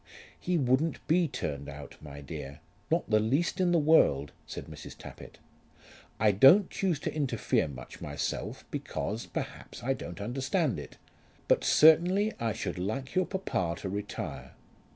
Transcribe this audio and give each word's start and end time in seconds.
"He 0.39 0.57
wouldn't 0.57 1.05
be 1.07 1.27
turned 1.27 1.69
out, 1.69 1.95
my 2.01 2.21
dear; 2.21 2.61
not 2.89 3.07
the 3.07 3.19
least 3.19 3.61
in 3.61 3.71
the 3.71 3.77
world," 3.77 4.31
said 4.47 4.65
Mrs. 4.65 4.97
Tappitt. 4.97 5.37
"I 6.19 6.31
don't 6.31 6.71
choose 6.71 6.99
to 7.01 7.13
interfere 7.13 7.67
much 7.67 8.01
myself 8.01 8.65
because, 8.71 9.27
perhaps, 9.27 9.83
I 9.83 9.93
don't 9.93 10.19
understand 10.19 10.79
it; 10.79 10.97
but 11.47 11.63
certainly 11.63 12.33
I 12.39 12.51
should 12.51 12.79
like 12.79 13.13
your 13.13 13.27
papa 13.27 13.75
to 13.81 13.89
retire. 13.89 14.53